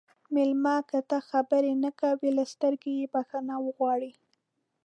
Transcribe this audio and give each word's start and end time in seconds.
مېلمه 0.33 0.75
ته 0.89 0.99
که 1.09 1.17
خبرې 1.29 1.73
نه 1.83 1.91
کوي، 1.99 2.29
له 2.37 2.43
سترګو 2.53 2.89
یې 2.97 3.05
بخښنه 3.13 3.55
وغواړه. 3.61 4.11